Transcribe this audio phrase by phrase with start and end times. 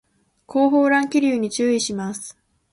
[0.47, 2.35] 後方乱気流に注意します